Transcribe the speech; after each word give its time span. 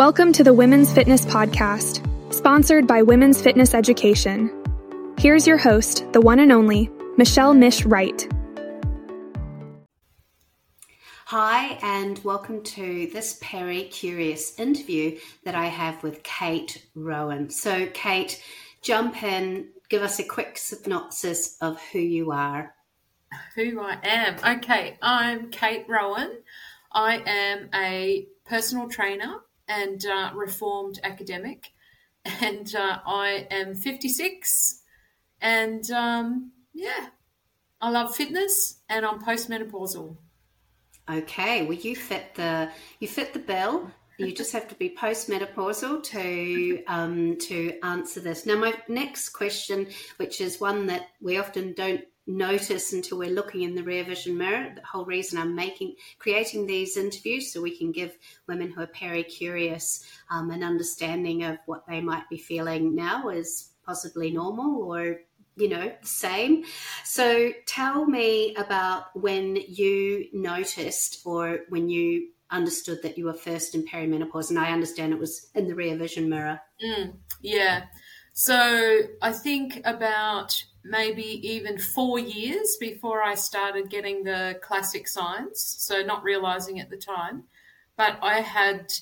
Welcome 0.00 0.32
to 0.32 0.42
the 0.42 0.54
Women's 0.54 0.90
Fitness 0.90 1.26
Podcast, 1.26 2.02
sponsored 2.32 2.86
by 2.86 3.02
Women's 3.02 3.42
Fitness 3.42 3.74
Education. 3.74 4.50
Here's 5.18 5.46
your 5.46 5.58
host, 5.58 6.10
the 6.14 6.22
one 6.22 6.38
and 6.38 6.50
only 6.50 6.90
Michelle 7.18 7.52
Mish 7.52 7.84
Wright. 7.84 8.26
Hi, 11.26 11.78
and 11.82 12.18
welcome 12.24 12.62
to 12.62 13.10
this 13.12 13.38
Peri 13.42 13.90
Curious 13.92 14.58
interview 14.58 15.18
that 15.44 15.54
I 15.54 15.66
have 15.66 16.02
with 16.02 16.22
Kate 16.22 16.82
Rowan. 16.94 17.50
So, 17.50 17.86
Kate, 17.92 18.42
jump 18.80 19.22
in, 19.22 19.68
give 19.90 20.00
us 20.00 20.18
a 20.18 20.24
quick 20.24 20.56
synopsis 20.56 21.58
of 21.60 21.78
who 21.92 21.98
you 21.98 22.32
are. 22.32 22.74
Who 23.54 23.78
I 23.78 23.98
am. 24.02 24.56
Okay, 24.56 24.96
I'm 25.02 25.50
Kate 25.50 25.84
Rowan. 25.90 26.38
I 26.90 27.16
am 27.26 27.68
a 27.74 28.26
personal 28.46 28.88
trainer 28.88 29.42
and 29.70 30.04
uh, 30.04 30.32
reformed 30.34 31.00
academic, 31.04 31.72
and 32.42 32.74
uh, 32.74 32.98
I 33.06 33.46
am 33.50 33.74
56. 33.74 34.82
And 35.40 35.90
um, 35.92 36.52
yeah, 36.74 37.06
I 37.80 37.90
love 37.90 38.14
fitness, 38.14 38.80
and 38.88 39.06
I'm 39.06 39.22
postmenopausal. 39.22 40.16
Okay, 41.10 41.62
well 41.62 41.78
you 41.78 41.96
fit 41.96 42.34
the 42.34 42.70
you 42.98 43.08
fit 43.08 43.32
the 43.32 43.38
bill. 43.38 43.90
You 44.18 44.32
just 44.40 44.52
have 44.52 44.68
to 44.68 44.74
be 44.74 44.90
postmenopausal 44.90 46.02
to 46.04 46.84
um, 46.86 47.36
to 47.38 47.78
answer 47.82 48.20
this. 48.20 48.44
Now, 48.44 48.56
my 48.56 48.74
next 48.88 49.30
question, 49.30 49.86
which 50.18 50.40
is 50.40 50.60
one 50.60 50.86
that 50.86 51.08
we 51.22 51.38
often 51.38 51.72
don't 51.72 52.02
notice 52.26 52.92
until 52.92 53.18
we're 53.18 53.30
looking 53.30 53.62
in 53.62 53.74
the 53.74 53.82
rear 53.82 54.04
vision 54.04 54.36
mirror. 54.36 54.72
The 54.74 54.82
whole 54.84 55.04
reason 55.04 55.38
I'm 55.38 55.54
making 55.54 55.96
creating 56.18 56.66
these 56.66 56.96
interviews 56.96 57.52
so 57.52 57.60
we 57.60 57.76
can 57.76 57.92
give 57.92 58.16
women 58.46 58.70
who 58.70 58.82
are 58.82 58.86
peri 58.86 59.24
curious 59.24 60.04
um, 60.30 60.50
an 60.50 60.62
understanding 60.62 61.44
of 61.44 61.58
what 61.66 61.86
they 61.86 62.00
might 62.00 62.28
be 62.28 62.38
feeling 62.38 62.94
now 62.94 63.28
is 63.28 63.70
possibly 63.84 64.30
normal 64.30 64.82
or 64.82 65.20
you 65.56 65.68
know 65.68 65.92
the 66.00 66.06
same. 66.06 66.64
So 67.04 67.50
tell 67.66 68.06
me 68.06 68.54
about 68.56 69.14
when 69.14 69.56
you 69.56 70.26
noticed 70.32 71.20
or 71.24 71.60
when 71.68 71.88
you 71.88 72.28
understood 72.50 73.02
that 73.02 73.16
you 73.16 73.26
were 73.26 73.34
first 73.34 73.74
in 73.74 73.84
perimenopause, 73.86 74.50
and 74.50 74.58
I 74.58 74.72
understand 74.72 75.12
it 75.12 75.18
was 75.18 75.50
in 75.54 75.68
the 75.68 75.74
rear 75.74 75.96
vision 75.96 76.28
mirror. 76.28 76.60
Mm, 76.84 77.16
yeah. 77.40 77.84
So 78.32 79.00
I 79.20 79.32
think 79.32 79.80
about 79.84 80.64
maybe 80.82 81.46
even 81.46 81.78
four 81.78 82.18
years 82.18 82.76
before 82.80 83.22
I 83.22 83.34
started 83.34 83.90
getting 83.90 84.24
the 84.24 84.58
classic 84.62 85.06
signs. 85.08 85.60
So 85.78 86.02
not 86.02 86.24
realizing 86.24 86.80
at 86.80 86.90
the 86.90 86.96
time, 86.96 87.44
but 87.96 88.18
I 88.22 88.40
had 88.40 88.92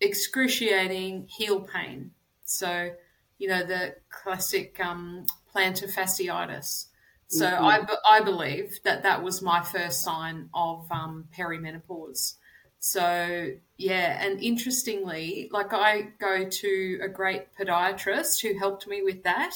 excruciating 0.00 1.26
heel 1.28 1.60
pain. 1.60 2.10
So, 2.44 2.90
you 3.38 3.48
know, 3.48 3.64
the 3.64 3.96
classic 4.10 4.78
um, 4.80 5.26
plantar 5.54 5.92
fasciitis. 5.92 6.86
So 7.28 7.44
mm-hmm. 7.44 7.64
I, 7.64 7.86
I 8.10 8.20
believe 8.20 8.78
that 8.84 9.02
that 9.02 9.22
was 9.22 9.42
my 9.42 9.62
first 9.62 10.02
sign 10.02 10.48
of 10.54 10.86
um, 10.90 11.28
perimenopause. 11.36 12.34
So 12.80 13.50
yeah, 13.76 14.24
and 14.24 14.40
interestingly, 14.42 15.48
like 15.52 15.72
I 15.72 16.08
go 16.18 16.48
to 16.48 17.00
a 17.02 17.08
great 17.08 17.54
podiatrist 17.56 18.40
who 18.40 18.58
helped 18.58 18.86
me 18.86 19.02
with 19.02 19.24
that, 19.24 19.54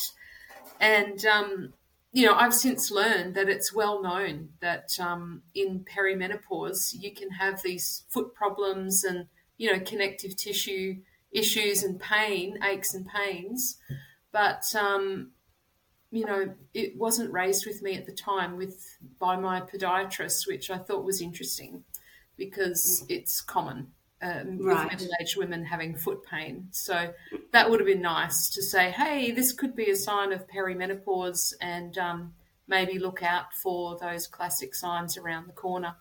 and 0.81 1.25
um, 1.27 1.73
you 2.13 2.27
know 2.27 2.35
I've 2.35 2.55
since 2.55 2.91
learned 2.91 3.35
that 3.35 3.49
it's 3.49 3.73
well 3.73 4.03
known 4.03 4.51
that 4.61 4.91
um, 5.01 5.43
in 5.55 5.85
perimenopause 5.85 6.95
you 6.99 7.13
can 7.13 7.31
have 7.31 7.63
these 7.63 8.05
foot 8.09 8.35
problems 8.35 9.05
and 9.05 9.27
you 9.59 9.73
know 9.73 9.81
connective 9.81 10.37
tissue 10.37 10.97
issues 11.31 11.83
and 11.83 11.99
pain, 11.99 12.59
aches 12.63 12.95
and 12.95 13.07
pains, 13.07 13.79
but 14.33 14.65
um, 14.75 15.31
you 16.11 16.27
know 16.27 16.55
it 16.75 16.97
wasn't 16.97 17.33
raised 17.33 17.67
with 17.67 17.83
me 17.83 17.97
at 17.97 18.07
the 18.07 18.13
time 18.13 18.57
with 18.57 18.98
by 19.19 19.36
my 19.36 19.61
podiatrist, 19.61 20.47
which 20.47 20.70
I 20.70 20.79
thought 20.79 21.05
was 21.05 21.20
interesting 21.20 21.85
because 22.36 23.05
it's 23.09 23.41
common 23.41 23.89
um, 24.23 24.59
right. 24.59 24.85
with 24.85 25.01
middle-aged 25.01 25.37
women 25.37 25.65
having 25.65 25.97
foot 25.97 26.25
pain. 26.25 26.69
So 26.71 27.13
that 27.51 27.69
would 27.69 27.81
have 27.81 27.87
been 27.87 28.03
nice 28.03 28.49
to 28.51 28.63
say, 28.63 28.91
hey, 28.91 29.33
this 29.33 29.53
could 29.53 29.75
be 29.75 29.91
a 29.91 29.97
sign 29.97 30.33
of 30.33 30.47
perimenopause, 30.47 31.55
and 31.61 31.97
um, 31.99 32.35
maybe 32.69 32.99
look 32.99 33.23
out 33.23 33.53
for 33.55 33.99
those 33.99 34.27
classic 34.27 34.75
signs 34.75 35.19
around 35.19 35.49
the 35.49 35.53
corner. 35.53 35.97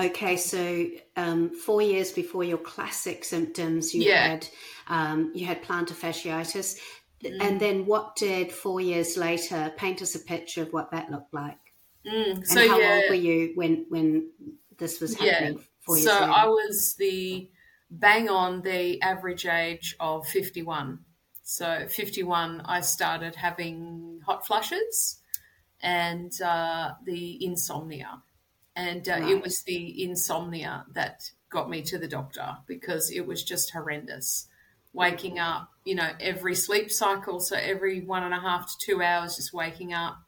Okay, 0.00 0.36
so 0.36 0.88
um, 1.16 1.50
four 1.50 1.82
years 1.82 2.12
before 2.12 2.42
your 2.42 2.58
classic 2.58 3.24
symptoms, 3.24 3.94
you 3.94 4.02
yeah. 4.02 4.28
had 4.28 4.48
um, 4.88 5.30
you 5.34 5.46
had 5.46 5.62
plantar 5.62 5.92
fasciitis, 5.92 6.78
mm. 7.22 7.40
and 7.40 7.60
then 7.60 7.86
what 7.86 8.16
did 8.16 8.50
four 8.50 8.80
years 8.80 9.16
later? 9.16 9.72
Paint 9.76 10.02
us 10.02 10.14
a 10.14 10.18
picture 10.18 10.62
of 10.62 10.72
what 10.72 10.90
that 10.90 11.10
looked 11.10 11.32
like. 11.32 11.58
Mm. 12.06 12.36
And 12.36 12.46
so 12.48 12.66
how 12.66 12.80
yeah. 12.80 12.94
old 12.94 13.10
were 13.10 13.14
you 13.14 13.52
when 13.54 13.86
when 13.90 14.30
this 14.78 15.00
was 15.00 15.14
happening 15.14 15.58
yeah. 15.58 15.64
So 15.86 16.12
I 16.12 16.46
was 16.46 16.94
the 16.98 17.50
bang 17.90 18.28
on 18.28 18.62
the 18.62 19.00
average 19.02 19.46
age 19.46 19.96
of 20.00 20.26
51. 20.28 21.00
So 21.42 21.86
51, 21.88 22.62
I 22.64 22.80
started 22.80 23.34
having 23.34 24.20
hot 24.24 24.46
flushes 24.46 25.20
and 25.82 26.32
uh, 26.40 26.92
the 27.04 27.44
insomnia. 27.44 28.22
And 28.74 29.06
uh, 29.08 29.12
right. 29.12 29.28
it 29.30 29.42
was 29.42 29.62
the 29.62 30.02
insomnia 30.02 30.86
that 30.94 31.30
got 31.50 31.68
me 31.68 31.82
to 31.82 31.98
the 31.98 32.08
doctor 32.08 32.56
because 32.66 33.10
it 33.10 33.26
was 33.26 33.44
just 33.44 33.72
horrendous. 33.72 34.46
Waking 34.94 35.38
up, 35.38 35.70
you 35.84 35.94
know, 35.94 36.10
every 36.20 36.54
sleep 36.54 36.90
cycle, 36.90 37.40
so 37.40 37.56
every 37.56 38.02
one 38.02 38.22
and 38.22 38.34
a 38.34 38.40
half 38.40 38.66
to 38.68 38.74
two 38.78 39.02
hours, 39.02 39.36
just 39.36 39.52
waking 39.52 39.92
up, 39.92 40.18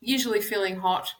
usually 0.00 0.40
feeling 0.40 0.76
hot, 0.76 1.10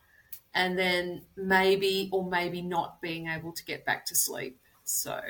and 0.55 0.79
then 0.79 1.23
maybe 1.37 2.09
or 2.13 2.29
maybe 2.29 2.63
not 2.63 3.01
being 3.01 3.29
able 3.29 3.53
to 3.53 3.65
get 3.65 3.85
back 3.85 4.07
to 4.07 4.15
sleep. 4.15 4.59
So 4.85 5.21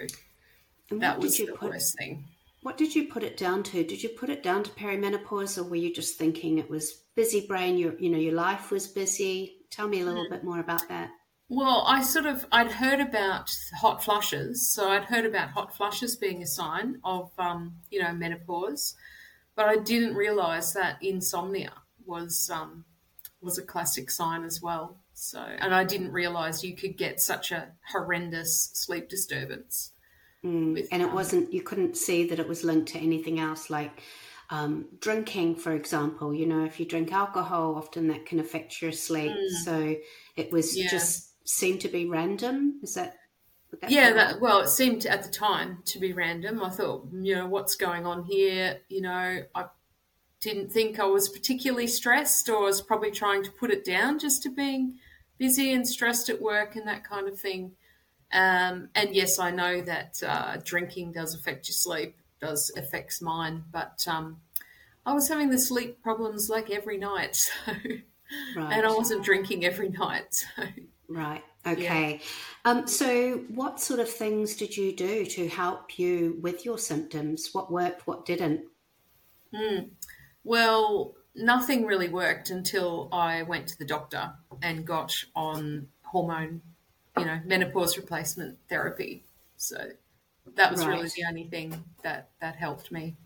that 0.90 1.18
was 1.18 1.36
the 1.36 1.46
put, 1.46 1.70
worst 1.70 1.96
thing. 1.98 2.24
What 2.62 2.76
did 2.76 2.94
you 2.94 3.06
put 3.06 3.22
it 3.22 3.36
down 3.36 3.62
to? 3.64 3.84
Did 3.84 4.02
you 4.02 4.10
put 4.10 4.30
it 4.30 4.42
down 4.42 4.62
to 4.64 4.70
perimenopause, 4.70 5.58
or 5.58 5.64
were 5.64 5.76
you 5.76 5.94
just 5.94 6.18
thinking 6.18 6.58
it 6.58 6.70
was 6.70 6.92
busy 7.14 7.46
brain? 7.46 7.78
Your 7.78 7.98
you 7.98 8.10
know 8.10 8.18
your 8.18 8.34
life 8.34 8.70
was 8.70 8.86
busy. 8.86 9.58
Tell 9.70 9.88
me 9.88 10.00
a 10.00 10.04
little 10.04 10.26
mm. 10.26 10.30
bit 10.30 10.44
more 10.44 10.60
about 10.60 10.88
that. 10.88 11.10
Well, 11.48 11.84
I 11.86 12.02
sort 12.02 12.26
of 12.26 12.46
I'd 12.52 12.70
heard 12.70 13.00
about 13.00 13.50
hot 13.80 14.04
flushes, 14.04 14.70
so 14.72 14.88
I'd 14.88 15.04
heard 15.04 15.26
about 15.26 15.50
hot 15.50 15.76
flushes 15.76 16.16
being 16.16 16.42
a 16.42 16.46
sign 16.46 17.00
of 17.04 17.30
um, 17.38 17.76
you 17.90 18.02
know 18.02 18.12
menopause, 18.12 18.94
but 19.56 19.66
I 19.66 19.76
didn't 19.76 20.14
realise 20.14 20.72
that 20.72 21.02
insomnia 21.02 21.72
was 22.06 22.50
um, 22.52 22.84
was 23.40 23.58
a 23.58 23.62
classic 23.62 24.10
sign 24.10 24.44
as 24.44 24.60
well. 24.62 24.98
So, 25.22 25.38
and 25.38 25.74
I 25.74 25.84
didn't 25.84 26.12
realize 26.12 26.64
you 26.64 26.74
could 26.74 26.96
get 26.96 27.20
such 27.20 27.52
a 27.52 27.68
horrendous 27.92 28.70
sleep 28.72 29.10
disturbance. 29.10 29.92
Mm, 30.42 30.72
with, 30.72 30.88
and 30.90 31.02
it 31.02 31.10
um, 31.10 31.14
wasn't, 31.14 31.52
you 31.52 31.62
couldn't 31.62 31.98
see 31.98 32.26
that 32.28 32.38
it 32.38 32.48
was 32.48 32.64
linked 32.64 32.88
to 32.92 32.98
anything 32.98 33.38
else 33.38 33.68
like 33.68 34.02
um, 34.48 34.86
drinking, 34.98 35.56
for 35.56 35.72
example. 35.72 36.32
You 36.32 36.46
know, 36.46 36.64
if 36.64 36.80
you 36.80 36.86
drink 36.86 37.12
alcohol, 37.12 37.74
often 37.76 38.08
that 38.08 38.24
can 38.24 38.40
affect 38.40 38.80
your 38.80 38.92
sleep. 38.92 39.30
Mm, 39.30 39.50
so 39.62 39.96
it 40.36 40.50
was 40.50 40.74
yeah. 40.74 40.88
just 40.88 41.46
seemed 41.46 41.82
to 41.82 41.88
be 41.88 42.06
random. 42.06 42.80
Is 42.82 42.94
that? 42.94 43.16
that 43.82 43.90
yeah, 43.90 44.14
that, 44.14 44.40
well, 44.40 44.60
it 44.60 44.70
seemed 44.70 45.04
at 45.04 45.22
the 45.22 45.28
time 45.28 45.82
to 45.84 45.98
be 45.98 46.14
random. 46.14 46.62
I 46.62 46.70
thought, 46.70 47.08
you 47.12 47.34
know, 47.34 47.46
what's 47.46 47.76
going 47.76 48.06
on 48.06 48.24
here? 48.24 48.78
You 48.88 49.02
know, 49.02 49.40
I 49.54 49.66
didn't 50.40 50.72
think 50.72 50.98
I 50.98 51.04
was 51.04 51.28
particularly 51.28 51.86
stressed 51.86 52.48
or 52.48 52.62
was 52.62 52.80
probably 52.80 53.10
trying 53.10 53.44
to 53.44 53.50
put 53.50 53.70
it 53.70 53.84
down 53.84 54.18
just 54.18 54.42
to 54.44 54.48
being 54.48 54.96
busy 55.40 55.72
and 55.72 55.88
stressed 55.88 56.28
at 56.28 56.40
work 56.40 56.76
and 56.76 56.86
that 56.86 57.02
kind 57.02 57.26
of 57.26 57.40
thing. 57.40 57.72
Um, 58.30 58.90
and 58.94 59.12
yes, 59.12 59.38
I 59.40 59.50
know 59.50 59.80
that 59.80 60.22
uh, 60.24 60.58
drinking 60.62 61.12
does 61.12 61.34
affect 61.34 61.66
your 61.66 61.74
sleep, 61.74 62.16
does 62.40 62.70
affects 62.76 63.20
mine, 63.20 63.64
but 63.72 64.04
um, 64.06 64.36
I 65.04 65.14
was 65.14 65.28
having 65.28 65.50
the 65.50 65.58
sleep 65.58 66.02
problems 66.02 66.48
like 66.48 66.70
every 66.70 66.98
night, 66.98 67.34
so 67.66 67.72
right. 68.54 68.72
and 68.72 68.86
I 68.86 68.92
wasn't 68.92 69.24
drinking 69.24 69.64
every 69.64 69.88
night. 69.88 70.46
So. 70.56 71.16
Right. 71.16 71.42
Okay. 71.66 72.20
Yeah. 72.64 72.70
Um, 72.70 72.86
so, 72.86 73.38
what 73.48 73.80
sort 73.80 73.98
of 73.98 74.08
things 74.08 74.54
did 74.54 74.76
you 74.76 74.94
do 74.94 75.26
to 75.26 75.48
help 75.48 75.98
you 75.98 76.38
with 76.40 76.64
your 76.64 76.78
symptoms? 76.78 77.48
What 77.52 77.72
worked? 77.72 78.06
What 78.06 78.24
didn't? 78.24 78.60
Mm. 79.52 79.90
Well, 80.44 81.16
nothing 81.34 81.86
really 81.86 82.08
worked 82.08 82.50
until 82.50 83.08
I 83.12 83.42
went 83.42 83.68
to 83.68 83.78
the 83.78 83.84
doctor 83.84 84.32
and 84.62 84.86
got 84.86 85.14
on 85.34 85.88
hormone, 86.02 86.62
you 87.18 87.24
know, 87.24 87.40
menopause 87.44 87.96
replacement 87.96 88.58
therapy. 88.68 89.24
So 89.56 89.90
that 90.56 90.70
was 90.70 90.84
right. 90.84 90.96
really 90.96 91.08
the 91.08 91.24
only 91.28 91.44
thing 91.44 91.84
that 92.02 92.30
that 92.40 92.56
helped 92.56 92.90
me. 92.90 93.16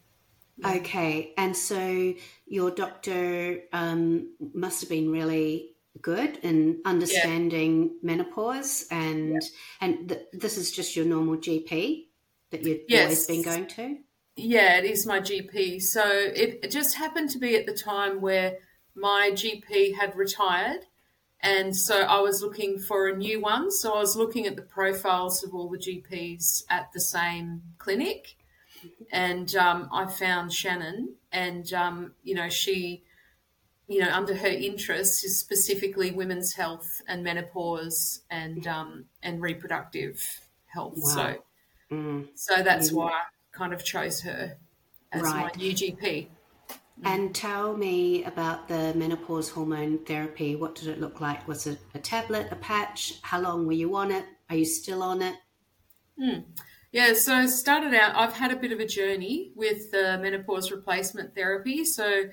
Okay, 0.64 1.32
and 1.36 1.56
so 1.56 2.14
your 2.46 2.70
doctor 2.70 3.62
um, 3.72 4.34
must 4.52 4.82
have 4.82 4.88
been 4.88 5.10
really 5.10 5.74
good 6.00 6.38
in 6.42 6.80
understanding 6.84 7.82
yeah. 7.84 7.88
menopause, 8.02 8.86
and 8.90 9.32
yeah. 9.32 9.48
and 9.80 10.08
th- 10.08 10.26
this 10.32 10.56
is 10.56 10.70
just 10.70 10.94
your 10.94 11.06
normal 11.06 11.36
GP 11.36 12.06
that 12.50 12.62
you've 12.64 12.82
Yes. 12.88 13.02
always 13.02 13.26
been 13.26 13.42
going 13.42 13.66
to? 13.66 13.98
Yeah, 14.36 14.78
it 14.78 14.84
is 14.84 15.06
my 15.06 15.20
GP. 15.20 15.80
So 15.80 16.02
it, 16.06 16.60
it 16.62 16.70
just 16.70 16.96
happened 16.96 17.30
to 17.30 17.38
be 17.38 17.56
at 17.56 17.66
the 17.66 17.72
time 17.74 18.20
where 18.20 18.58
my 18.94 19.30
GP 19.32 19.94
had 19.94 20.16
retired. 20.16 20.86
And 21.40 21.76
so 21.76 22.00
I 22.02 22.20
was 22.20 22.42
looking 22.42 22.78
for 22.78 23.06
a 23.08 23.16
new 23.16 23.40
one. 23.40 23.70
So 23.70 23.94
I 23.94 23.98
was 23.98 24.16
looking 24.16 24.46
at 24.46 24.56
the 24.56 24.62
profiles 24.62 25.44
of 25.44 25.54
all 25.54 25.68
the 25.68 25.78
GPs 25.78 26.64
at 26.70 26.92
the 26.92 27.00
same 27.00 27.62
clinic. 27.78 28.36
And 29.12 29.54
um, 29.54 29.88
I 29.92 30.06
found 30.06 30.52
Shannon. 30.52 31.16
And, 31.30 31.72
um, 31.72 32.14
you 32.22 32.34
know, 32.34 32.48
she, 32.48 33.04
you 33.86 34.00
know, 34.00 34.10
under 34.10 34.34
her 34.34 34.48
interests 34.48 35.22
is 35.24 35.38
specifically 35.38 36.10
women's 36.10 36.54
health 36.54 37.02
and 37.06 37.22
menopause 37.22 38.22
and, 38.30 38.66
um, 38.66 39.06
and 39.22 39.40
reproductive 39.42 40.40
health. 40.66 40.96
Wow. 40.96 41.14
So, 41.14 41.44
Mm. 41.90 42.28
so 42.34 42.62
that's 42.62 42.90
Yeah. 42.90 42.96
why 42.96 43.22
kind 43.56 43.72
of 43.72 43.84
chose 43.84 44.20
her 44.22 44.56
as 45.12 45.22
Right. 45.22 45.54
my 45.54 45.62
new 45.62 45.72
GP. 45.72 46.28
And 47.02 47.34
tell 47.34 47.76
me 47.76 48.22
about 48.24 48.68
the 48.68 48.94
menopause 48.94 49.50
hormone 49.50 50.04
therapy. 50.04 50.54
What 50.54 50.76
did 50.76 50.88
it 50.88 51.00
look 51.00 51.20
like? 51.20 51.46
Was 51.48 51.66
it 51.66 51.78
a 51.94 51.98
tablet, 51.98 52.48
a 52.52 52.56
patch? 52.56 53.14
How 53.22 53.40
long 53.40 53.66
were 53.66 53.72
you 53.72 53.96
on 53.96 54.12
it? 54.12 54.24
Are 54.48 54.56
you 54.56 54.64
still 54.64 55.02
on 55.02 55.20
it? 55.20 55.34
Yeah, 56.92 57.14
so 57.14 57.34
I 57.34 57.46
started 57.46 57.92
out, 57.94 58.14
I've 58.14 58.32
had 58.34 58.52
a 58.52 58.56
bit 58.56 58.70
of 58.70 58.78
a 58.78 58.86
journey 58.86 59.50
with 59.56 59.90
the 59.90 60.16
menopause 60.22 60.70
replacement 60.70 61.34
therapy. 61.34 61.84
So 61.84 62.26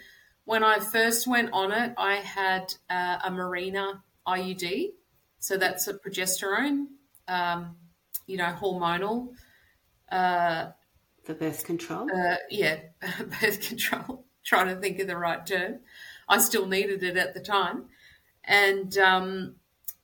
when 0.46 0.64
I 0.64 0.78
first 0.80 1.26
went 1.26 1.50
on 1.52 1.72
it, 1.72 1.94
I 1.98 2.18
had 2.18 2.72
uh, 2.88 3.18
a 3.24 3.32
Mirena 3.32 4.02
IUD. 4.28 4.92
So 5.40 5.58
that's 5.58 5.88
a 5.88 5.96
progesterone, 5.96 6.86
um, 7.28 7.76
you 8.28 8.38
know, 8.38 8.56
hormonal, 8.62 9.30
uh, 10.12 10.68
Birth 11.34 11.66
control? 11.66 12.10
uh, 12.12 12.36
yeah, 12.50 12.78
birth 13.42 13.62
control. 13.68 14.26
Trying 14.44 14.68
to 14.68 14.76
think 14.76 15.00
of 15.00 15.08
the 15.08 15.18
right 15.18 15.46
term. 15.46 15.80
I 16.28 16.40
still 16.40 16.66
needed 16.66 17.04
it 17.04 17.16
at 17.16 17.34
the 17.34 17.40
time. 17.40 17.86
And 18.44 18.98
um, 18.98 19.56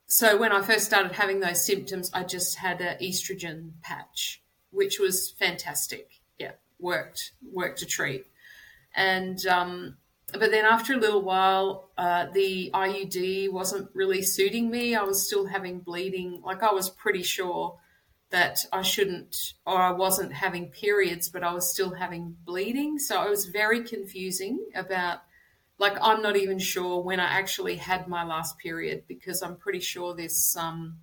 so 0.05 0.37
when 0.37 0.51
I 0.51 0.61
first 0.61 0.85
started 0.85 1.13
having 1.13 1.39
those 1.39 1.65
symptoms, 1.65 2.11
I 2.13 2.23
just 2.23 2.57
had 2.57 2.81
an 2.81 2.97
estrogen 3.01 3.71
patch, 3.81 4.43
which 4.71 4.99
was 4.99 5.31
fantastic. 5.31 6.21
Yeah, 6.37 6.51
worked, 6.79 7.31
worked 7.51 7.81
a 7.81 7.85
treat. 7.85 8.27
And 8.95 9.43
um, 9.47 9.97
but 10.33 10.51
then 10.51 10.65
after 10.65 10.93
a 10.93 10.97
little 10.97 11.21
while, 11.21 11.89
uh, 11.97 12.27
the 12.33 12.69
IUD 12.73 13.51
wasn't 13.51 13.89
really 13.93 14.21
suiting 14.21 14.69
me. 14.69 14.95
I 14.95 15.03
was 15.03 15.25
still 15.25 15.45
having 15.45 15.79
bleeding. 15.79 16.41
Like 16.43 16.63
I 16.63 16.73
was 16.73 16.89
pretty 16.89 17.23
sure 17.23 17.79
that 18.29 18.59
I 18.73 18.81
shouldn't 18.81 19.53
or 19.65 19.77
I 19.81 19.91
wasn't 19.91 20.33
having 20.33 20.67
periods, 20.67 21.29
but 21.29 21.43
I 21.43 21.53
was 21.53 21.69
still 21.69 21.93
having 21.93 22.35
bleeding. 22.45 22.99
So 22.99 23.23
it 23.23 23.29
was 23.29 23.45
very 23.45 23.83
confusing 23.83 24.65
about 24.75 25.19
like 25.79 25.97
I'm 26.01 26.21
not 26.21 26.35
even 26.35 26.59
sure 26.59 27.01
when 27.01 27.19
I 27.19 27.25
actually 27.25 27.75
had 27.75 28.07
my 28.07 28.23
last 28.23 28.57
period 28.57 29.03
because 29.07 29.41
I'm 29.41 29.57
pretty 29.57 29.79
sure 29.79 30.15
this 30.15 30.57
um, 30.57 30.97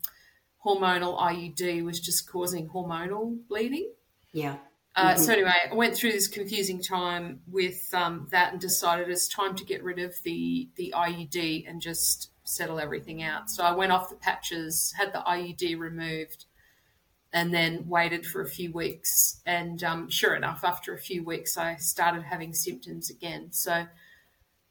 hormonal 0.64 1.18
IUD 1.18 1.84
was 1.84 2.00
just 2.00 2.28
causing 2.30 2.68
hormonal 2.68 3.38
bleeding. 3.48 3.90
Yeah. 4.32 4.56
Uh, 4.96 5.16
So 5.16 5.32
anyway, 5.32 5.52
I 5.70 5.74
went 5.74 5.96
through 5.96 6.12
this 6.12 6.28
confusing 6.28 6.82
time 6.82 7.40
with 7.48 7.88
um, 7.92 8.28
that 8.30 8.52
and 8.52 8.60
decided 8.60 9.08
it's 9.08 9.28
time 9.28 9.56
to 9.56 9.64
get 9.64 9.82
rid 9.82 9.98
of 9.98 10.14
the 10.24 10.68
the 10.76 10.94
IUD 10.96 11.68
and 11.68 11.80
just 11.80 12.30
settle 12.44 12.78
everything 12.78 13.22
out. 13.22 13.50
So 13.50 13.64
I 13.64 13.72
went 13.72 13.90
off 13.90 14.10
the 14.10 14.16
patches, 14.16 14.92
had 14.96 15.12
the 15.12 15.20
IUD 15.20 15.78
removed, 15.78 16.44
and 17.34 17.52
then 17.52 17.84
waited 17.88 18.24
for 18.24 18.40
a 18.40 18.48
few 18.48 18.72
weeks. 18.72 19.42
And 19.44 19.82
um, 19.82 20.08
sure 20.08 20.36
enough, 20.36 20.62
after 20.64 20.94
a 20.94 20.98
few 20.98 21.24
weeks, 21.24 21.58
I 21.58 21.74
started 21.76 22.22
having 22.22 22.54
symptoms 22.54 23.10
again. 23.10 23.48
So 23.50 23.86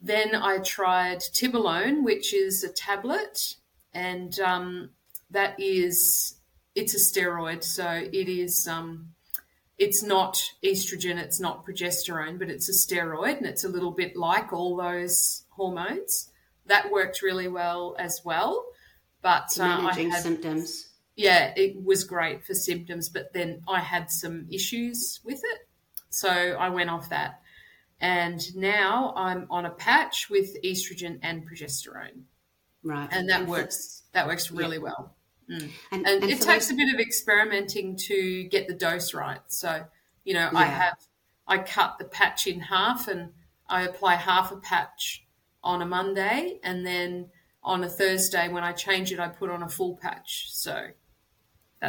then 0.01 0.33
I 0.33 0.60
tried 0.60 1.19
Tibolone, 1.19 2.04
which 2.04 2.33
is 2.33 2.63
a 2.63 2.71
tablet, 2.71 3.56
and 3.94 4.39
um, 4.39 4.92
that 5.30 5.60
is 5.60 6.38
it's 6.74 6.95
a 6.95 6.98
steroid. 6.98 7.63
So 7.63 7.88
it 7.88 8.30
is. 8.30 8.68
Um, 8.68 9.10
it's 9.80 10.04
not 10.04 10.42
estrogen, 10.63 11.18
it's 11.18 11.39
not 11.39 11.65
progesterone, 11.65 12.38
but 12.38 12.50
it's 12.50 12.69
a 12.69 12.71
steroid 12.71 13.38
and 13.38 13.48
it's 13.48 13.63
a 13.63 13.68
little 13.68 13.92
bit 13.92 14.15
like 14.15 14.54
all 14.54 14.77
those 14.77 15.44
hormones. 15.50 16.30
That 16.68 16.92
worked 16.92 17.24
really 17.24 17.48
well 17.48 17.95
as 17.98 18.21
well. 18.24 18.65
But 19.24 19.57
uh, 19.60 19.63
I 19.63 19.94
had, 19.94 20.21
symptoms. 20.21 20.92
Yeah, 21.15 21.54
it 21.56 21.81
was 21.83 22.04
great 22.04 22.44
for 22.44 22.54
symptoms, 22.54 23.10
but 23.10 23.33
then 23.33 23.62
I 23.68 23.80
had 23.80 24.10
some 24.10 24.48
issues 24.50 25.19
with 25.24 25.42
it. 25.44 25.68
So 26.10 26.30
I 26.30 26.69
went 26.69 26.89
off 26.89 27.10
that. 27.10 27.42
And 28.00 28.42
now 28.56 29.13
I'm 29.15 29.48
on 29.50 29.65
a 29.65 29.69
patch 29.69 30.30
with 30.30 30.62
estrogen 30.63 31.19
and 31.21 31.48
progesterone. 31.48 32.24
Right. 32.83 33.07
And 33.12 33.30
that 33.30 33.48
works 33.48 34.04
that 34.12 34.27
works 34.27 34.51
really 34.51 34.77
well. 34.80 35.15
Mm. 35.50 35.69
And, 35.92 36.07
And, 36.07 36.24
and 36.24 36.31
it 36.31 36.42
takes 36.42 36.68
those- 36.68 36.71
a 36.71 36.75
bit 36.75 36.94
of 36.94 37.00
experimenting 37.00 37.95
to 37.98 38.44
get 38.45 38.68
the 38.68 38.74
dose 38.74 39.13
right. 39.13 39.39
So, 39.48 39.86
you 40.25 40.33
know, 40.33 40.50
I 40.54 40.65
have 40.65 40.98
I 41.48 41.60
cut 41.60 41.98
the 41.98 42.06
patch 42.06 42.48
in 42.48 42.60
half 42.60 43.07
and 43.07 43.31
I 43.69 43.83
apply 43.83 44.15
half 44.15 44.51
a 44.51 44.57
patch 44.57 45.25
on 45.63 45.81
a 45.81 45.86
Monday 45.86 46.60
and 46.63 46.86
then 46.86 47.30
on 47.63 47.83
a 47.83 47.89
Thursday 47.89 48.50
when 48.50 48.63
I 48.63 48.74
change 48.74 49.13
it 49.13 49.19
I 49.19 49.30
put 49.30 49.50
on 49.50 49.63
a 49.63 49.69
full 49.69 49.95
patch. 49.95 50.48
So 50.51 50.88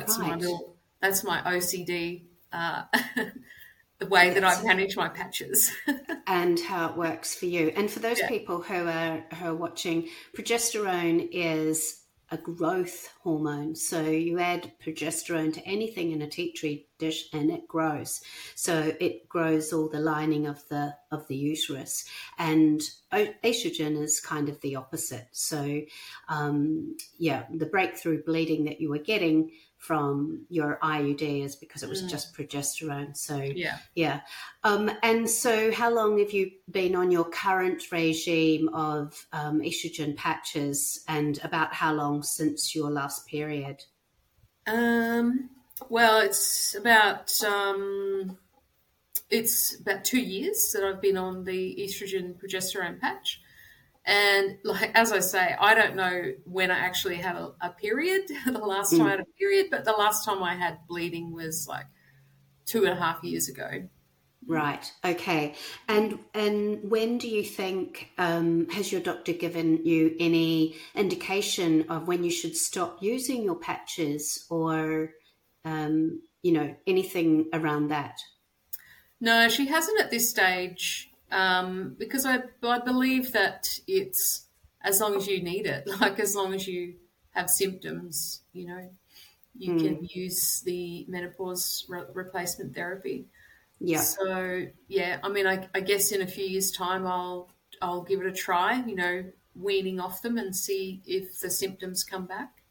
that's 0.01 0.19
my 0.19 0.31
Right. 0.31 0.41
little 0.41 0.77
that's 1.01 1.23
my 1.25 1.41
OCD 1.43 2.25
uh, 2.53 2.85
the 3.99 4.07
way 4.15 4.31
that 4.31 4.45
I 4.45 4.63
manage 4.63 4.97
my 4.97 5.09
patches. 5.09 5.71
and 6.27 6.59
how 6.59 6.89
it 6.91 6.97
works 6.97 7.35
for 7.35 7.47
you. 7.47 7.69
And 7.77 7.91
for 7.91 7.99
those 8.01 8.19
Yeah. 8.19 8.29
people 8.29 8.63
who 8.63 8.87
are 8.89 9.25
who 9.35 9.47
are 9.47 9.55
watching, 9.55 10.09
progesterone 10.37 11.29
is 11.33 12.01
a 12.31 12.39
growth 12.39 13.13
hormone. 13.23 13.77
So 13.77 14.01
you 14.03 14.39
add 14.39 14.73
progesterone 14.85 15.53
to 15.55 15.67
anything 15.67 16.11
in 16.13 16.23
a 16.23 16.27
petri 16.27 16.89
dish 16.99 17.29
and 17.35 17.51
it 17.51 17.69
grows. 17.69 18.23
So 18.55 18.95
it 18.99 19.29
grows 19.29 19.73
all 19.73 19.89
the 19.91 20.01
lining 20.01 20.47
of 20.47 20.67
the 20.69 20.97
of 21.13 21.29
the 21.29 21.37
uterus. 21.37 22.05
And 22.39 22.81
estrogen 23.13 24.01
is 24.03 24.21
kind 24.21 24.49
of 24.49 24.61
the 24.63 24.77
opposite. 24.77 25.29
So 25.33 25.83
um, 26.29 26.97
yeah, 27.19 27.45
the 27.55 27.67
breakthrough 27.67 28.23
bleeding 28.25 28.65
that 28.65 28.81
you 28.81 28.89
were 28.89 28.99
getting 28.99 29.51
from 29.85 30.47
your 30.49 30.79
IUD 30.83 31.45
is 31.45 31.57
because 31.57 31.83
it 31.83 31.91
was 31.91 32.03
just 32.05 32.35
progesterone. 32.35 33.15
So 33.15 33.37
yeah. 33.37 33.77
yeah. 33.95 34.21
Um, 34.63 34.91
and 35.03 35.29
so, 35.29 35.71
how 35.73 35.93
long 35.93 36.19
have 36.21 36.33
you 36.33 36.53
been 36.71 36.97
on 36.97 37.11
your 37.11 37.25
current 37.25 37.83
regime 37.93 38.71
of 38.71 39.27
um, 39.33 39.61
estrogen 39.61 40.17
patches, 40.17 41.05
and 41.07 41.39
about 41.45 41.75
how 41.75 41.93
long 41.93 42.23
since 42.23 42.75
your 42.75 42.91
last 42.91 43.27
period? 43.27 43.85
Um, 44.67 45.51
well, 45.91 46.21
it's 46.21 46.75
about 46.75 47.31
um, 47.45 48.39
it's 49.29 49.79
about 49.81 50.05
two 50.05 50.21
years 50.21 50.73
that 50.73 50.83
I've 50.83 51.03
been 51.03 51.19
on 51.19 51.45
the 51.45 51.77
estrogen 51.79 52.37
progesterone 52.41 52.99
patch, 53.01 53.43
and 54.07 54.59
like 54.65 54.91
as 54.95 55.13
I 55.13 55.21
say, 55.21 55.57
I 55.59 55.75
don't 55.75 55.97
know 55.97 56.33
when 56.45 56.71
I 56.71 56.79
actually 56.79 57.17
had 57.17 57.37
a, 57.37 57.53
a 57.61 57.71
period. 57.71 58.25
the 58.47 58.59
last 58.59 58.91
time 58.91 59.07
I 59.07 59.11
had 59.11 59.21
a 59.21 59.27
period, 59.39 59.69
but 59.71 59.85
the 59.85 59.93
last 59.93 60.25
time 60.25 60.43
I 60.43 60.55
had 60.55 60.79
bleeding 60.89 61.33
was 61.33 61.67
like 61.69 61.87
two 62.67 62.85
and 62.85 62.93
a 62.93 62.97
half 62.97 63.23
years 63.25 63.49
ago. 63.49 63.89
Right. 64.47 64.93
Okay. 65.05 65.55
And 65.89 66.19
and 66.35 66.91
when 66.91 67.17
do 67.17 67.29
you 67.29 67.43
think 67.43 68.11
um, 68.19 68.69
has 68.71 68.93
your 68.93 69.01
doctor 69.01 69.33
given 69.33 69.87
you 69.87 70.15
any 70.21 70.77
indication 70.95 71.87
of 71.89 72.07
when 72.07 72.25
you 72.25 72.31
should 72.31 72.57
stop 72.57 72.99
using 73.01 73.43
your 73.43 73.57
patches, 73.57 74.47
or 74.51 75.13
um, 75.65 76.21
you 76.43 76.53
know 76.53 76.75
anything 76.87 77.49
around 77.55 77.89
that? 77.89 78.19
No, 79.19 79.49
she 79.49 79.67
hasn't 79.67 79.99
at 79.99 80.11
this 80.11 80.29
stage 80.29 81.11
um, 81.31 81.97
because 81.99 82.27
I, 82.27 82.43
I 82.63 82.79
believe 82.81 83.33
that 83.33 83.79
it's 83.87 84.47
as 84.83 85.01
long 85.01 85.17
as 85.17 85.27
you 85.27 85.43
need 85.43 85.67
it, 85.67 85.87
like 86.01 86.19
as 86.21 86.35
long 86.35 86.55
as 86.55 86.67
you 86.69 86.95
have 87.31 87.51
symptoms, 87.51 88.43
you 88.53 88.67
know, 88.67 88.91
you 89.57 89.77
can 89.77 90.09
use 90.11 90.61
the 90.63 91.05
menopause 91.09 91.85
re- 91.89 92.05
replacement 92.13 92.75
therapy. 92.75 93.27
Yeah. 93.81 94.01
So 94.01 94.67
yeah, 94.89 95.19
I 95.23 95.29
mean, 95.29 95.47
I, 95.47 95.69
I 95.75 95.81
guess 95.81 96.13
in 96.13 96.23
a 96.23 96.27
few 96.27 96.45
years' 96.45 96.71
time, 96.71 97.07
I'll 97.07 97.51
I'll 97.81 98.03
give 98.03 98.21
it 98.21 98.27
a 98.27 98.33
try. 98.33 98.83
You 98.85 98.97
know, 98.97 99.25
weaning 99.55 100.01
off 100.01 100.23
them 100.23 100.39
and 100.39 100.55
see 100.55 101.03
if 101.07 101.39
the 101.41 101.51
symptoms 101.51 102.05
come 102.05 102.27
back. 102.27 102.64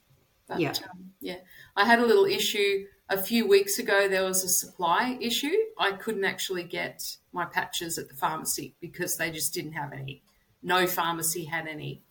But 0.48 0.60
Yeah. 0.60 0.74
um, 0.92 1.14
yeah, 1.20 1.40
I 1.76 1.86
had 1.86 2.00
a 2.00 2.06
little 2.06 2.26
issue 2.26 2.88
a 3.10 3.22
few 3.22 3.48
weeks 3.48 3.80
ago. 3.80 4.08
There 4.08 4.24
was 4.24 4.44
a 4.44 4.50
supply 4.50 5.18
issue. 5.22 5.56
I 5.78 5.94
couldn't 5.94 6.26
actually 6.26 6.64
get 6.64 7.18
my 7.32 7.46
patches 7.46 7.98
at 7.98 8.10
the 8.10 8.16
pharmacy 8.16 8.76
because 8.80 9.18
they 9.18 9.32
just 9.32 9.54
didn't 9.54 9.74
have 9.74 9.94
any. 9.94 10.24
No 10.62 10.88
pharmacy 10.88 11.46
had 11.46 11.68
any. 11.68 12.04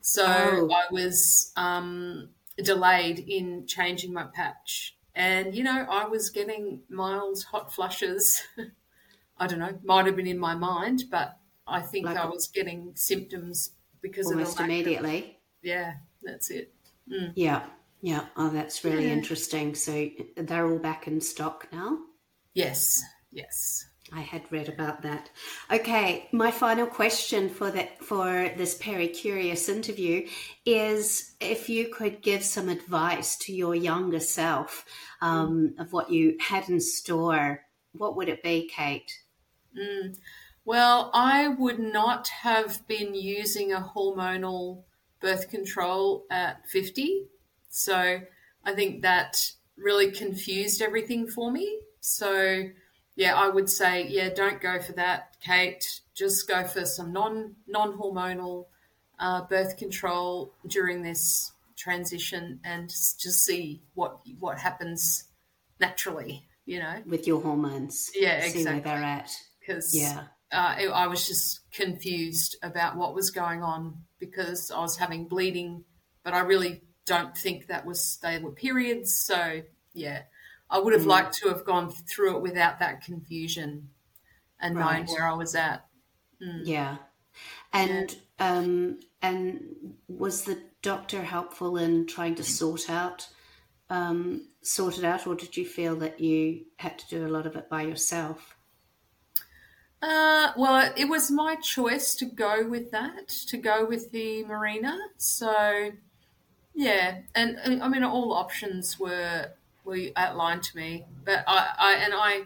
So 0.00 0.24
Oh. 0.26 0.68
I 0.70 0.84
was 0.92 1.52
um, 1.56 2.34
delayed 2.58 3.18
in 3.20 3.66
changing 3.66 4.12
my 4.12 4.24
patch 4.24 4.96
And, 5.14 5.54
you 5.54 5.62
know, 5.62 5.86
I 5.88 6.06
was 6.06 6.30
getting 6.30 6.82
mild 6.88 7.44
hot 7.44 7.72
flushes. 7.72 8.42
I 9.38 9.46
don't 9.46 9.58
know, 9.60 9.78
might 9.84 10.06
have 10.06 10.16
been 10.16 10.26
in 10.26 10.38
my 10.38 10.54
mind, 10.54 11.04
but 11.10 11.38
I 11.66 11.80
think 11.82 12.06
like, 12.06 12.16
I 12.16 12.26
was 12.26 12.48
getting 12.48 12.94
symptoms 12.96 13.76
because 14.00 14.30
almost 14.30 14.58
of 14.60 14.66
immediately. 14.66 15.18
Of, 15.18 15.24
yeah, 15.62 15.94
that's 16.22 16.50
it. 16.50 16.74
Mm. 17.10 17.32
Yeah, 17.34 17.62
yeah. 18.00 18.26
Oh, 18.36 18.50
that's 18.50 18.84
really 18.84 19.06
yeah. 19.06 19.12
interesting. 19.12 19.74
So 19.74 20.08
they're 20.36 20.66
all 20.70 20.78
back 20.78 21.06
in 21.06 21.20
stock 21.20 21.68
now? 21.72 21.98
Yes, 22.54 23.02
yes. 23.32 23.86
I 24.12 24.20
had 24.20 24.42
read 24.50 24.68
about 24.68 25.02
that. 25.02 25.30
Okay, 25.72 26.28
my 26.30 26.50
final 26.50 26.86
question 26.86 27.48
for 27.48 27.70
that 27.70 28.04
for 28.04 28.50
this 28.56 28.76
Peri 28.76 29.08
Curious 29.08 29.68
interview 29.68 30.28
is 30.66 31.34
if 31.40 31.68
you 31.68 31.88
could 31.88 32.20
give 32.20 32.44
some 32.44 32.68
advice 32.68 33.36
to 33.38 33.54
your 33.54 33.74
younger 33.74 34.20
self 34.20 34.84
um, 35.22 35.74
of 35.78 35.92
what 35.92 36.10
you 36.10 36.36
had 36.38 36.68
in 36.68 36.80
store, 36.80 37.62
what 37.92 38.14
would 38.16 38.28
it 38.28 38.42
be, 38.42 38.68
Kate? 38.68 39.10
Mm. 39.76 40.16
Well, 40.66 41.10
I 41.12 41.48
would 41.48 41.78
not 41.78 42.28
have 42.28 42.86
been 42.86 43.14
using 43.14 43.72
a 43.72 43.90
hormonal 43.94 44.84
birth 45.24 45.48
control 45.48 46.26
at 46.30 46.68
50. 46.68 47.26
So 47.70 48.20
I 48.62 48.74
think 48.74 49.02
that 49.02 49.52
really 49.76 50.10
confused 50.10 50.82
everything 50.82 51.26
for 51.26 51.50
me. 51.50 51.80
So 52.00 52.64
yeah, 53.16 53.34
I 53.34 53.48
would 53.48 53.70
say, 53.70 54.06
yeah, 54.06 54.28
don't 54.28 54.60
go 54.60 54.80
for 54.80 54.92
that, 54.92 55.36
Kate. 55.40 56.00
Just 56.14 56.46
go 56.46 56.64
for 56.64 56.84
some 56.84 57.12
non 57.12 57.56
non 57.66 57.96
hormonal 57.96 58.66
uh, 59.18 59.42
birth 59.42 59.76
control 59.76 60.52
during 60.66 61.02
this 61.02 61.52
transition, 61.76 62.60
and 62.64 62.88
just 62.88 63.44
see 63.44 63.82
what 63.94 64.18
what 64.40 64.58
happens 64.58 65.24
naturally. 65.80 66.46
You 66.66 66.80
know, 66.80 67.02
with 67.06 67.26
your 67.26 67.40
hormones. 67.40 68.10
Yeah, 68.14 68.36
exactly. 68.36 68.62
see 68.62 68.68
where 68.68 68.80
they're 68.80 69.02
at. 69.02 69.30
Because 69.60 69.96
yeah, 69.96 70.24
uh, 70.54 70.92
I 70.92 71.06
was 71.08 71.26
just 71.26 71.60
confused 71.72 72.56
about 72.62 72.96
what 72.96 73.14
was 73.14 73.30
going 73.30 73.62
on 73.62 74.04
because 74.18 74.70
I 74.70 74.80
was 74.80 74.96
having 74.96 75.26
bleeding, 75.26 75.84
but 76.22 76.34
I 76.34 76.40
really 76.40 76.82
don't 77.06 77.36
think 77.36 77.66
that 77.66 77.84
was 77.84 78.18
they 78.22 78.38
were 78.38 78.52
periods. 78.52 79.18
So 79.18 79.62
yeah, 79.92 80.22
I 80.70 80.78
would 80.78 80.92
have 80.92 81.02
mm. 81.02 81.06
liked 81.06 81.34
to 81.38 81.48
have 81.48 81.64
gone 81.64 81.90
through 81.90 82.36
it 82.36 82.42
without 82.42 82.78
that 82.78 83.02
confusion 83.02 83.90
and 84.60 84.76
right. 84.76 84.92
knowing 84.92 85.06
where 85.06 85.28
I 85.28 85.34
was 85.34 85.54
at. 85.54 85.86
Mm. 86.42 86.62
Yeah. 86.64 86.96
And 87.72 88.16
yeah. 88.38 88.48
um 88.48 89.00
and 89.20 89.94
was 90.08 90.44
the 90.44 90.62
doctor 90.82 91.22
helpful 91.22 91.76
in 91.76 92.06
trying 92.06 92.36
to 92.36 92.44
sort 92.44 92.88
out 92.88 93.28
um 93.90 94.48
sort 94.62 94.98
it 94.98 95.04
out 95.04 95.26
or 95.26 95.34
did 95.34 95.56
you 95.56 95.66
feel 95.66 95.96
that 95.96 96.20
you 96.20 96.64
had 96.76 96.98
to 96.98 97.08
do 97.08 97.26
a 97.26 97.28
lot 97.28 97.46
of 97.46 97.56
it 97.56 97.68
by 97.68 97.82
yourself? 97.82 98.56
Uh, 100.04 100.52
well, 100.54 100.92
it 100.98 101.08
was 101.08 101.30
my 101.30 101.54
choice 101.54 102.14
to 102.14 102.26
go 102.26 102.68
with 102.68 102.90
that, 102.90 103.28
to 103.28 103.56
go 103.56 103.86
with 103.86 104.12
the 104.12 104.44
Mirena. 104.44 104.98
So, 105.16 105.92
yeah, 106.74 107.20
and, 107.34 107.56
and 107.64 107.82
I 107.82 107.88
mean, 107.88 108.04
all 108.04 108.34
options 108.34 109.00
were 109.00 109.52
were 109.82 110.08
outlined 110.14 110.62
to 110.64 110.76
me. 110.76 111.06
But 111.24 111.44
I, 111.46 111.70
I 111.78 111.94
and 111.94 112.12
I 112.14 112.42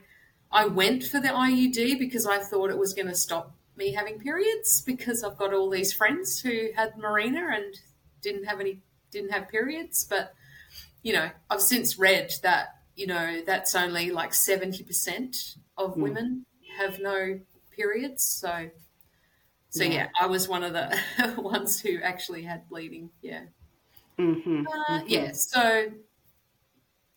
I 0.53 0.67
went 0.67 1.03
for 1.03 1.19
the 1.21 1.29
IUD 1.29 1.99
because 1.99 2.27
I 2.27 2.39
thought 2.39 2.71
it 2.71 2.79
was 2.79 2.95
going 2.95 3.09
to 3.09 3.15
stop 3.17 3.53
me 3.77 3.93
having 3.93 4.21
periods 4.21 4.81
because 4.83 5.25
I've 5.25 5.37
got 5.37 5.53
all 5.53 5.69
these 5.69 5.93
friends 5.93 6.41
who 6.41 6.69
had 6.77 6.95
Mirena 6.95 7.57
and 7.57 7.75
didn't 8.23 8.45
have 8.45 8.61
any 8.61 8.83
didn't 9.11 9.33
have 9.33 9.49
periods. 9.49 10.07
But 10.09 10.33
you 11.03 11.13
know, 11.13 11.31
I've 11.51 11.63
since 11.63 11.99
read 11.99 12.35
that 12.45 12.77
you 12.95 13.09
know 13.09 13.43
that's 13.45 13.75
only 13.75 14.13
like 14.13 14.33
seventy 14.33 14.85
percent 14.85 15.57
of 15.77 15.97
mm. 15.97 16.03
women 16.03 16.47
have 16.79 17.01
no 17.01 17.41
periods. 17.77 18.25
So 18.25 18.71
so 19.71 19.85
yeah. 19.85 19.91
yeah, 19.91 20.09
I 20.19 20.27
was 20.27 20.49
one 20.49 20.63
of 20.63 20.73
the 20.73 20.99
ones 21.39 21.81
who 21.81 22.01
actually 22.03 22.43
had 22.43 22.69
bleeding. 22.69 23.11
Yeah. 23.23 23.43
Mm-hmm. 24.19 24.67
Uh, 24.67 24.99
mm-hmm. 24.99 25.07
Yeah. 25.09 25.33
So 25.33 25.89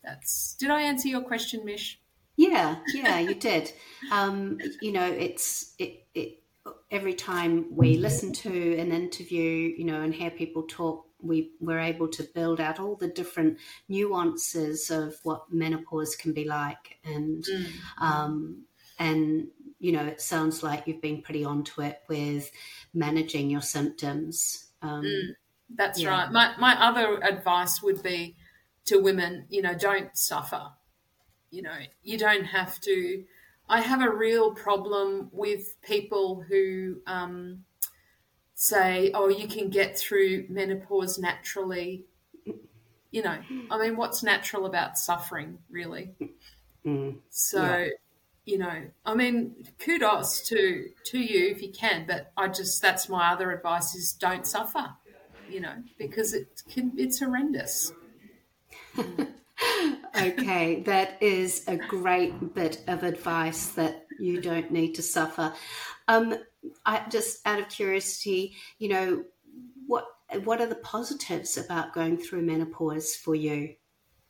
that's 0.04 0.56
did 0.60 0.70
I 0.70 0.82
answer 0.82 1.08
your 1.08 1.22
question, 1.22 1.66
Mish? 1.66 2.00
Yeah, 2.38 2.78
yeah, 2.94 3.20
you 3.20 3.36
did. 3.50 3.72
Um, 4.12 4.60
you 4.82 4.92
know, 4.92 5.06
it's 5.06 5.74
it, 5.80 6.06
it 6.14 6.40
every 6.90 7.14
time 7.14 7.68
we 7.72 7.98
listen 7.98 8.34
to 8.34 8.78
an 8.78 8.92
interview, 8.92 9.74
you 9.78 9.86
know, 9.86 10.02
and 10.02 10.14
hear 10.14 10.32
people 10.32 10.64
talk, 10.64 11.06
we 11.22 11.52
we're 11.60 11.80
able 11.80 12.08
to 12.10 12.24
build 12.24 12.60
out 12.60 12.80
all 12.80 12.96
the 12.96 13.08
different 13.08 13.58
nuances 13.88 14.90
of 14.90 15.16
what 15.24 15.52
menopause 15.52 16.16
can 16.16 16.34
be 16.34 16.46
like, 16.46 16.98
and 17.06 17.44
mm. 17.44 17.68
um, 18.00 18.64
and 19.02 19.48
you 19.80 19.92
know, 19.92 20.06
it 20.06 20.22
sounds 20.22 20.62
like 20.62 20.86
you've 20.86 21.02
been 21.02 21.24
pretty 21.24 21.44
onto 21.44 21.82
it 21.82 22.04
with 22.08 22.52
managing 22.94 23.50
your 23.50 23.62
symptoms. 23.62 24.68
Um, 24.84 25.04
mm, 25.04 25.30
that's 25.76 26.00
yeah. 26.00 26.10
right. 26.10 26.32
My 26.32 26.54
my 26.60 26.80
other 26.80 27.20
advice 27.24 27.82
would 27.82 28.04
be 28.04 28.36
to 28.86 29.00
women, 29.00 29.46
you 29.50 29.64
know, 29.64 29.74
don't 29.74 30.16
suffer. 30.16 30.68
You 31.50 31.64
know, 31.64 31.78
you 32.04 32.20
don't 32.20 32.46
have 32.46 32.80
to. 32.82 33.24
I 33.68 33.82
have 33.82 34.02
a 34.02 34.10
real 34.10 34.54
problem 34.54 35.30
with 35.32 35.82
people 35.82 36.44
who 36.48 36.98
um, 37.08 37.64
say, 38.54 39.12
oh, 39.14 39.30
you 39.30 39.48
can 39.48 39.70
get 39.70 39.98
through 39.98 40.46
menopause 40.50 41.18
naturally. 41.18 42.06
You 43.12 43.24
know, 43.24 43.38
I 43.70 43.78
mean, 43.78 43.98
what's 43.98 44.24
natural 44.24 44.66
about 44.66 44.98
suffering, 44.98 45.58
really? 45.70 46.12
Mm, 46.86 47.18
so, 47.30 47.62
yeah. 47.62 47.90
You 48.46 48.58
know, 48.58 48.82
I 49.06 49.14
mean, 49.14 49.56
kudos 49.80 50.42
to 50.50 50.90
to 51.06 51.20
you 51.20 51.52
if 51.52 51.62
you 51.62 51.72
can, 51.72 52.06
but 52.08 52.32
I 52.38 52.48
just 52.48 52.82
that's 52.82 53.10
my 53.10 53.32
other 53.32 53.52
advice 53.52 53.96
is 53.96 54.14
don't 54.14 54.46
suffer. 54.46 54.90
You 55.50 55.62
know, 55.62 55.76
because 55.98 56.34
it 56.34 56.64
can 56.70 56.94
it's 56.98 57.20
horrendous. 57.20 57.94
okay, 60.18 60.82
that 60.84 61.22
is 61.22 61.64
a 61.68 61.78
great 61.78 62.54
bit 62.54 62.84
of 62.88 63.04
advice 63.04 63.68
that 63.70 64.06
you 64.20 64.42
don't 64.42 64.72
need 64.72 64.94
to 64.94 65.02
suffer. 65.02 65.54
Um, 66.08 66.36
I 66.86 67.06
just 67.10 67.46
out 67.46 67.60
of 67.60 67.70
curiosity, 67.70 68.56
you 68.80 68.90
know, 68.90 69.24
what 69.88 70.06
what 70.44 70.62
are 70.62 70.68
the 70.68 70.76
positives 70.76 71.58
about 71.58 71.94
going 71.94 72.18
through 72.18 72.42
menopause 72.44 73.16
for 73.16 73.36
you? 73.36 73.76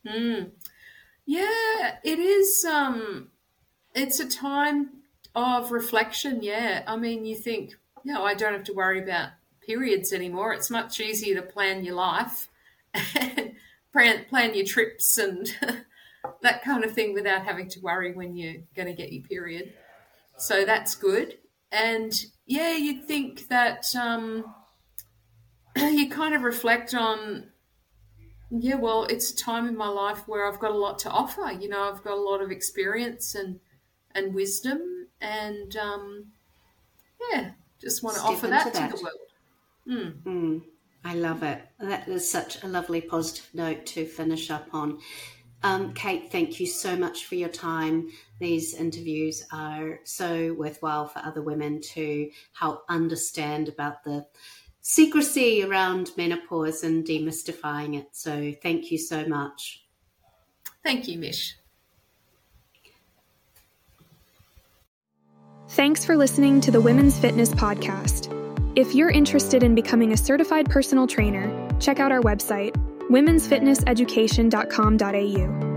Mm. 0.06 0.52
Yeah, 1.26 1.98
it 2.04 2.20
is. 2.20 2.66
Um, 2.66 3.30
it's 3.96 4.20
a 4.20 4.30
time 4.30 4.90
of 5.36 5.72
reflection. 5.72 6.42
Yeah, 6.42 6.84
I 6.88 6.98
mean, 6.98 7.26
you 7.26 7.36
think, 7.36 7.74
no, 8.04 8.16
know, 8.16 8.24
I 8.24 8.34
don't 8.34 8.54
have 8.54 8.64
to 8.66 8.74
worry 8.74 9.02
about 9.02 9.30
periods 9.66 10.12
anymore. 10.14 10.54
It's 10.54 10.70
much 10.70 11.00
easier 11.00 11.36
to 11.36 11.42
plan 11.42 11.84
your 11.84 11.96
life 11.96 12.50
plan, 13.94 14.26
plan 14.30 14.54
your 14.56 14.66
trips 14.66 15.18
and 15.18 15.48
that 16.42 16.64
kind 16.64 16.84
of 16.84 16.94
thing 16.94 17.14
without 17.14 17.44
having 17.44 17.70
to 17.70 17.80
worry 17.80 18.14
when 18.14 18.36
you're 18.36 18.62
going 18.76 18.88
to 18.88 18.94
get 18.94 19.12
your 19.12 19.24
period. 19.24 19.74
So 20.38 20.66
that's 20.66 20.96
good. 20.96 21.38
And 21.72 22.14
yeah, 22.46 22.76
you'd 22.76 23.06
think 23.06 23.48
that 23.50 23.86
um, 23.96 24.54
you 25.78 26.10
kind 26.10 26.36
of 26.36 26.44
reflect 26.44 26.94
on, 26.94 27.50
yeah, 28.50 28.76
well, 28.76 29.06
it's 29.06 29.32
a 29.32 29.36
time 29.36 29.68
in 29.68 29.78
my 29.78 29.88
life 29.88 30.28
where 30.28 30.46
I've 30.46 30.60
got 30.60 30.72
a 30.72 30.78
lot 30.78 31.00
to 31.00 31.10
offer. 31.10 31.50
You 31.52 31.70
know, 31.70 31.84
I've 31.84 32.04
got 32.04 32.18
a 32.18 32.22
lot 32.22 32.42
of 32.42 32.52
experience 32.52 33.36
and 33.36 33.60
and 34.16 34.34
wisdom, 34.34 35.08
and 35.22 35.76
um, 35.78 36.26
yeah, 37.32 37.52
just 37.80 38.04
want 38.04 38.18
to 38.18 38.24
offer 38.24 38.48
that, 38.48 38.74
that, 38.74 38.92
to 38.92 38.98
the 38.98 39.04
world. 39.04 39.18
Mm. 39.88 40.22
Mm. 40.24 40.62
I 41.04 41.16
love 41.16 41.44
it. 41.44 41.62
That 41.80 42.08
is 42.08 42.30
such 42.30 42.64
a 42.64 42.68
lovely 42.68 43.02
positive 43.02 43.50
note 43.54 43.86
to 43.88 44.06
finish 44.06 44.52
up 44.52 44.68
on. 44.72 45.00
Um, 45.64 45.94
Kate, 45.94 46.32
thank 46.32 46.60
you 46.60 46.66
so 46.66 46.96
much 46.96 47.26
for 47.26 47.36
your 47.36 47.50
time. 47.50 48.10
These 48.40 48.74
interviews 48.74 49.46
are 49.52 50.00
so 50.04 50.54
worthwhile 50.54 51.08
for 51.08 51.20
other 51.20 51.42
women 51.42 51.82
to 51.94 52.30
help 52.54 52.84
understand 52.90 53.70
about 53.70 54.04
the 54.04 54.26
secrecy 54.82 55.64
around 55.64 56.12
menopause 56.18 56.84
and 56.84 57.06
demystifying 57.06 57.98
it. 57.98 58.08
So 58.12 58.54
thank 58.64 58.92
you 58.92 58.98
so 58.98 59.26
much. 59.26 59.86
Thank 60.84 61.08
you, 61.08 61.20
Mish. 61.20 61.56
Thanks 65.72 66.04
for 66.04 66.18
listening 66.18 66.60
to 66.62 66.70
the 66.70 66.82
Women's 66.82 67.18
Fitness 67.18 67.50
Podcast. 67.52 68.28
If 68.76 68.94
you're 68.94 69.10
interested 69.10 69.64
in 69.64 69.74
becoming 69.74 70.12
a 70.12 70.18
certified 70.18 70.70
personal 70.70 71.08
trainer, 71.08 71.50
check 71.80 71.98
out 71.98 72.12
our 72.12 72.20
website, 72.20 72.76
womensfitnesseducation.com.au. 73.10 75.71